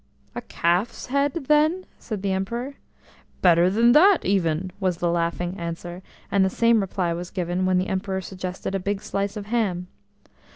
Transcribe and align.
"A 0.33 0.41
calf's 0.41 1.05
head, 1.05 1.31
then?" 1.47 1.85
said 1.99 2.23
the 2.23 2.31
Emperor. 2.31 2.73
"Better 3.43 3.69
than 3.69 3.91
that, 3.91 4.25
even!" 4.25 4.71
was 4.79 4.97
the 4.97 5.11
laughing 5.11 5.55
answer, 5.59 6.01
and 6.31 6.43
the 6.43 6.49
same 6.49 6.81
reply 6.81 7.13
was 7.13 7.29
given 7.29 7.67
when 7.67 7.77
the 7.77 7.85
Emperor 7.85 8.21
suggested 8.21 8.73
a 8.73 8.79
big 8.79 9.03
slice 9.03 9.37
of 9.37 9.45
ham. 9.45 9.89